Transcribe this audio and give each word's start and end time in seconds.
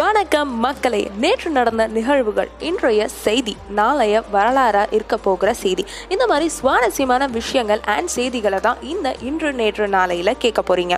வணக்கம் 0.00 0.50
மக்களே 0.64 1.00
நேற்று 1.22 1.50
நடந்த 1.50 1.86
நிகழ்வுகள் 1.86 2.50
இன்றைய 2.68 3.08
செய்தி 3.08 3.56
நாளைய 3.78 4.22
வரலாறா 4.32 4.84
இருக்க 4.96 5.16
போகிற 5.16 5.54
செய்தி. 5.54 5.84
இந்த 6.08 6.26
மாதிரி 6.26 6.48
சுவாரஸ்யமான 6.48 7.26
விஷயங்கள் 7.26 7.80
அண்ட் 7.94 8.10
செய்திகளை 8.14 8.60
தான் 8.60 8.80
இந்த 8.82 9.14
இன்று 9.20 9.52
நேற்று 9.52 9.86
நாளையில 9.86 10.32
கேட்க 10.44 10.62
போறீங்க. 10.68 10.96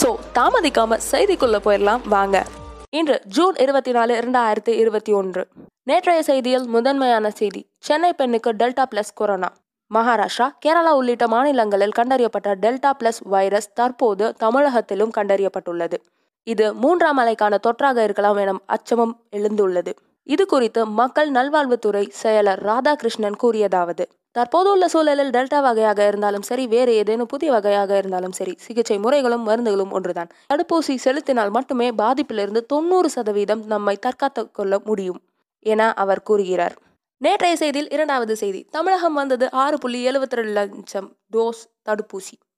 ஸோ 0.00 0.08
தாமதிக்காம 0.38 0.98
செய்திக்குள்ள 1.10 1.58
போயிடலாம் 1.66 2.04
வாங்க. 2.14 2.44
இன்று 2.90 3.22
ஜூன் 3.26 3.56
இருபத்தி 3.64 3.92
நாலு 3.92 4.14
இரண்டாயிரத்தி 4.20 4.74
இருபத்தி 4.82 5.12
ஒன்று. 5.12 5.44
நேற்றைய 5.82 6.22
செய்தியில் 6.30 6.66
முதன்மையான 6.76 7.30
செய்தி 7.30 7.62
சென்னை 7.88 8.12
பெண்ணுக்கு 8.12 8.52
delta 8.52 8.86
plus 8.94 9.12
corona. 9.14 9.50
Maharashtra 9.90 10.48
Kerala 10.64 10.94
உள்ளிட்ட 11.00 11.28
மாநிலங்களில் 11.28 11.96
கண்டறியப்பட்ட 11.98 12.54
டெல்டா 12.64 12.90
பிளஸ் 13.00 13.20
வைரஸ் 13.34 13.72
தற்போது 13.72 14.26
தமிழகத்திலும் 14.44 15.14
கண்டறியப்பட்டுள்ளது. 15.18 15.98
இது 16.42 16.74
மூன்றாம் 16.74 17.18
அலைக்கான 17.18 17.58
தொற்றாக 17.66 18.02
இருக்கலாம் 18.02 18.36
என 18.36 18.60
அச்சமும் 18.66 19.20
எழுந்துள்ளது. 19.36 19.92
இது 20.22 20.46
குறித்து 20.46 20.86
மக்கள் 20.86 21.30
நல்வாழ்வுத்துறை 21.30 22.10
செயலர் 22.22 22.62
ராதாகிருஷ்ணன் 22.62 23.36
கூறியதாவது 23.42 24.04
தற்போதுள்ள 24.32 24.88
சூழலில் 24.88 25.30
டெல்டா 25.30 25.62
வகையாக 25.62 26.06
இருந்தாலும் 26.06 26.42
சரி 26.42 26.66
வேறு 26.66 26.94
ஏதேனும் 26.94 27.26
புதிய 27.26 27.52
வகையாக 27.52 27.96
இருந்தாலும் 27.96 28.32
சரி 28.32 28.54
சிகிச்சை 28.56 28.98
முறைகளும் 28.98 29.48
மருந்துகளும் 29.48 29.90
ஒன்றுதான். 29.90 30.28
தடுப்பூசி 30.54 30.94
செலுத்தினால் 30.96 31.50
மட்டுமே 31.50 31.90
பாதிப்பிலிருந்து 31.90 32.66
தொண்ணூறு 32.66 33.10
சதவீதம் 33.10 33.64
நம்மை 33.64 33.96
தற்காத்துக் 33.96 34.54
கொள்ள 34.54 34.80
முடியும் 34.84 35.20
என 35.60 35.92
அவர் 35.92 36.22
கூறுகிறார். 36.22 36.74
நேற்றைய 37.16 37.56
செய்தியில் 37.60 37.92
இரண்டாவது 37.92 38.36
செய்தி 38.36 38.66
தமிழகம் 38.70 39.14
வந்தது 39.14 39.50
ஆறு 39.50 39.78
புள்ளி 39.78 40.06
எழுபத்தி 40.06 40.30
ரெண்டு 40.30 40.50
லட்சம் 40.50 41.16
டோஸ் 41.32 41.62
தடுப்பூசி. 41.88 42.49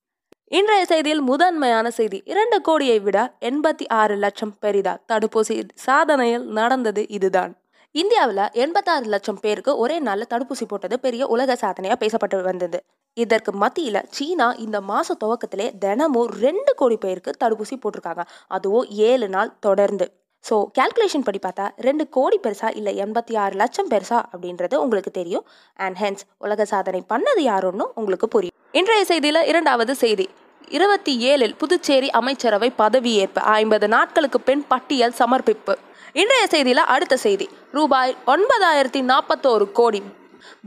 இன்றைய 0.59 0.85
செய்தியில் 0.89 1.23
முதன்மையான 1.29 1.87
செய்தி. 1.99 2.19
இரண்டு 2.31 2.57
கோடியை 2.67 2.97
விட 3.05 3.19
எண்பத்தி 3.49 3.85
ஆறு 3.99 4.15
லட்சம் 4.25 4.53
பெரிதா. 4.65 4.93
தடுப்பூசி 5.11 5.55
சாதனையில் 5.85 6.45
நடந்தது 6.59 7.03
இதுதான். 7.17 7.53
இந்தியாவில் 7.95 8.43
எண்பத்தாறு 8.65 9.07
லட்சம் 9.15 9.39
பேருக்கு 9.45 9.75
ஒரே 9.85 9.97
நாளில் 10.09 10.31
தடுப்பூசி 10.33 10.67
போட்டது 10.73 10.99
பெரிய 11.05 11.23
உலக 11.35 11.57
சாதனையாக 11.63 11.99
பேசப்பட்டு 12.03 12.43
வந்தது. 12.51 12.81
இதற்கு 13.17 13.53
மத்தியில் 13.63 14.01
சீனா 14.17 14.49
இந்த 14.67 14.81
மாத 14.91 15.17
துவக்கத்திலே 15.23 15.69
தினமும் 15.85 16.31
ரெண்டு 16.45 16.75
கோடி 16.83 16.99
பேருக்கு 17.07 17.33
தடுப்பூசி 17.45 17.79
போட்டிருக்காங்க. 17.85 18.25
அதுவும் 18.59 18.87
ஏழு 19.11 19.29
நாள் 19.37 19.57
தொடர்ந்து. 19.69 20.09
ஸோ 20.45 20.55
கேல்குலேஷன் 20.77 21.27
படி 21.27 21.41
பார்த்தா 21.43 21.67
ரெண்டு 21.89 22.05
கோடி 22.19 22.39
பெருசா 22.45 22.69
இல்லை 22.79 22.95
எண்பத்தி 23.05 23.35
ஆறு 23.43 23.55
லட்சம் 23.63 23.91
பெருசா 23.95 24.21
அப்படின்றது 24.33 24.75
உங்களுக்கு 24.85 25.13
தெரியும். 25.21 25.47
அண்ட் 25.85 25.99
ஹென்ஸ் 26.05 26.25
உலக 26.47 26.65
சாதனை 26.75 27.03
பண்ணது 27.15 27.43
யாருன்னு 27.51 27.87
உங்களுக்கு 28.01 28.29
புரியும். 28.37 28.57
இன்றைய 28.81 29.03
செய்தியில் 29.09 29.47
இரண்டாவது 29.51 29.93
செய்தி. 30.05 30.27
இருபத்தி 30.69 31.35
ஏழில் 31.35 31.57
புதுச்சேரி 31.57 32.11
அமைச்சரவை 32.11 32.73
பதவியேற்பு. 32.79 33.39
ஐம்பது 33.39 33.89
நாட்களுக்கு 33.89 34.41
பின் 34.41 34.65
பட்டியல் 34.69 35.13
சமர்ப்பிப்பு. 35.13 35.79
இன்றைய 36.13 36.47
செய்தியில் 36.51 36.87
அடுத்த 36.95 37.17
செய்தி. 37.17 37.49
ரூபாய் 37.73 38.17
ஒன்பதாயிரத்தி 38.27 39.11
நாற்பத்தோரு 39.13 39.73
கோடி. 39.73 40.03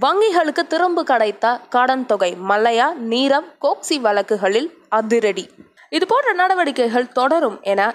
வங்கிகளுக்கு 0.02 0.68
திரும்ப 0.68 1.04
கிடைத்த 1.04 1.60
கடன் 1.70 2.06
தொகை. 2.06 2.38
மல்லையா 2.50 2.94
நீரம் 2.94 3.46
கோக்சி 3.62 4.00
வழக்குகளில் 4.00 4.72
அதிரடி. 4.90 5.50
இது 5.90 6.06
போன்ற 6.06 6.34
நடவடிக்கைகள் 6.34 7.08
தொடரும் 7.08 7.62
என 7.62 7.94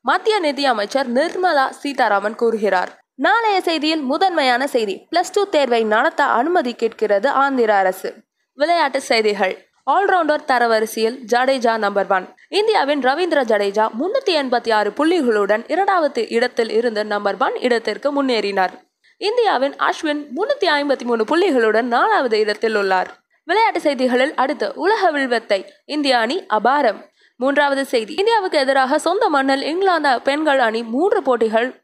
மத்திய 0.00 0.38
நிதி 0.38 0.64
அமைச்சர் 0.64 1.12
நிர்மலா 1.12 1.70
சீதாராமன் 1.70 2.34
கூறுகிறார். 2.34 3.04
நாளைய 3.14 3.62
செய்தியில் 3.64 4.02
முதன்மையான 4.02 4.66
செய்தி. 4.66 5.06
பிளஸ் 5.16 5.32
டூ 5.32 5.46
தேர்வை 5.46 5.84
நடத்த 5.84 6.24
அனுமதி 6.24 6.74
கேட்கிறது 6.74 7.28
ஆந்திர 7.28 7.74
அரசு. 7.74 8.14
விளையாட்டு 8.54 9.00
செய்திகள். 9.00 9.68
ஆல்ரவுண்டர் 9.92 10.44
தரவரிசையில் 10.46 11.16
ஜடேஜா 11.32 11.76
நம்பர் 11.76 12.06
ஒன் 12.08 12.26
இந்தியாவின் 12.48 13.00
ரவீந்திர 13.00 13.40
ஜடேஜா 13.50 13.84
முன்னூத்தி 14.00 14.32
எண்பத்தி 14.40 14.72
ஆறு 14.72 14.90
புள்ளிகளுடன் 14.98 15.64
இரண்டாவது 15.66 16.28
இடத்தில் 16.28 16.70
இருந்து 16.70 17.04
நம்பர் 17.04 17.36
ஒன் 17.38 17.56
இடத்திற்கு 17.56 18.08
முன்னேறினார். 18.16 18.72
இந்தியாவின் 19.16 19.74
அஸ்வின் 19.88 20.22
முன்னூத்தி 20.36 20.68
ஐம்பத்தி 20.78 21.02
மூணு 21.02 21.24
புள்ளிகளுடன் 21.24 21.82
நாலாவது 21.82 22.38
இடத்தில் 22.38 22.74
உள்ளார். 22.74 23.10
விளையாட்டு 23.44 23.80
செய்திகளில் 23.80 24.34
அடுத்து 24.34 24.72
உலக 24.74 25.10
வில்வத்தை 25.10 25.60
இந்திய 25.84 26.18
அணி 26.18 26.46
அபாரம். 26.58 27.00
மூன்றாவது 27.36 27.84
செய்தி 27.84 28.14
இந்தியாவுக்கு 28.14 28.58
எதிராக 28.58 28.98
சொந்த 28.98 29.28
மண்ணில் 29.28 29.62
இங்கிலாந்து 29.62 30.20
பெண்கள் 30.22 30.58
அணி 30.58 30.82
மூன்று 30.82 31.22
போட்டிகள் 31.22 31.82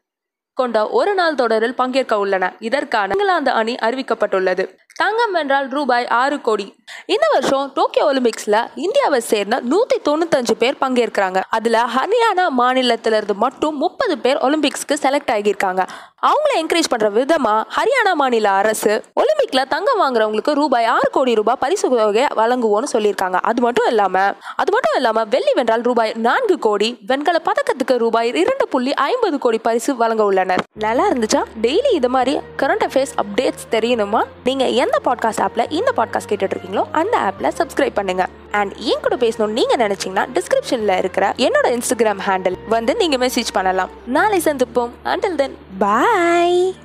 கொண்ட 0.53 0.89
ஒரு 0.89 1.13
நாள் 1.13 1.35
தொடரில் 1.35 1.75
பங்கேற்க 1.75 2.19
உள்ளன 2.19 2.53
இதற்கான 2.59 3.13
இங்கிலாந்து 3.15 3.51
அணி 3.51 3.73
அறிவிக்கப்பட்டுள்ளது. 3.75 4.63
தங்கம் 5.01 5.33
வென்றால் 5.35 5.67
ரூபாய் 5.69 6.07
ஆறு 6.07 6.41
கோடி. 6.41 6.65
இந்த 7.05 7.25
வருஷம் 7.33 7.71
டோக்கியோ 7.73 8.05
ஒலிம்பிக்ஸ்ல 8.11 8.55
இந்தியாவை 8.75 9.19
சேர்ந்த 9.19 9.61
நூத்தி 9.71 9.97
தொண்ணூத்தஞ்சு 10.07 10.55
பேர் 10.61 10.77
பங்கேற்கிறாங்க. 10.81 11.39
அதுல 11.49 11.83
ஹரியானா 11.95 12.45
மாநிலத்தில 12.57 13.17
இருந்து 13.19 13.35
மட்டும் 13.43 13.77
முப்பது 13.77 14.17
பேர் 14.17 14.37
ஒலிம்பிக்ஸ்க்கு 14.37 14.95
செலக்ட் 15.01 15.31
ஆகியிருக்காங்க. 15.35 15.81
அவங்கள 16.27 16.51
என்கரேஜ் 16.61 16.89
பண்ற 16.89 17.07
விதமா 17.09 17.53
ஹரியானா 17.77 18.13
மாநில 18.13 18.49
அரசு 18.49 19.03
ஒலிம்பிக்ல 19.21 19.61
தங்கம் 19.67 20.01
வாங்குறவங்களுக்கு 20.01 20.53
ரூபாய் 20.53 20.85
ஆறு 20.85 21.09
கோடி 21.11 21.35
ரூபாய் 21.35 21.59
பரிசு 21.59 21.89
தொகை 21.89 22.25
வழங்குவோம்னு 22.35 22.89
சொல்லியிருக்காங்க. 22.93 23.39
அது 23.51 23.61
மட்டும் 23.61 23.87
இல்லாம 23.87 24.17
அது 24.55 24.71
மட்டும் 24.71 24.95
இல்லாம 24.95 25.23
வெள்ளி 25.23 25.53
வென்றால் 25.55 25.81
ரூபாய் 25.81 26.13
நான்கு 26.27 26.59
கோடி 26.59 26.97
வெண்கல 27.07 27.41
பதக்கத்துக்கு 27.49 27.97
ரூபாய் 27.97 28.29
இரண்டு 28.43 28.67
புள்ளி 28.67 28.93
ஐம்பது 28.93 29.37
கோடி 29.37 29.57
பரிசு 29.57 29.95
வழங்க 29.95 30.23
உள்ளனர். 30.23 30.63
நல்லா 30.73 31.09
இருந்துச்சா? 31.09 31.43
டெய்லி 31.61 31.93
இது 31.93 32.09
மாதிரி 32.09 32.39
கரண்ட் 32.57 32.85
அஃபேர்ஸ் 32.89 33.15
அப்டேட்ஸ் 33.23 33.67
தெரியணுமா? 33.71 34.23
நீங்க 34.43 34.65
எந்த 34.83 34.90
பாட்காஸ்ட் 34.99 35.47
ஆப்பில் 35.47 35.71
இந்த 35.71 35.91
பாட்காஸ்ட் 35.95 36.29
கேட்டுட்ருக்கீங்களோ 36.29 36.85
அந்த 36.91 37.17
ஆப்பில் 37.17 37.51
சப்ஸ்கிரைப் 37.57 37.93
பண்ணுங்க. 37.93 38.27
அண்ட் 38.51 38.75
என் 38.77 38.99
கூட 39.01 39.15
பேசணும்னு 39.15 39.47
நீங்கள் 39.47 39.87
நினச்சிங்கன்னா 39.87 40.25
டிஸ்கிரிப்ஷனில் 40.33 40.97
இருக்கிற 40.97 41.33
என்னோட 41.37 41.67
இன்ஸ்டாகிராம் 41.67 42.19
ஹேண்டில் 42.27 42.55
வந்து 42.69 42.95
நீங்கள் 42.95 43.27
மெசேஜ் 43.27 43.53
பண்ணலாம். 43.53 43.89
நாளை 44.05 44.41
சந்திப்போம். 44.43 44.89
அண்டில் 45.03 45.35
தென் 45.35 45.57
பாய் 45.77 46.75